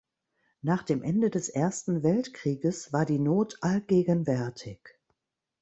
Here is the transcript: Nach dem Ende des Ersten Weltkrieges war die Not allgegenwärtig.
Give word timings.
Nach 0.63 0.81
dem 0.81 1.03
Ende 1.03 1.29
des 1.29 1.47
Ersten 1.47 2.01
Weltkrieges 2.01 2.91
war 2.91 3.05
die 3.05 3.19
Not 3.19 3.59
allgegenwärtig. 3.61 4.79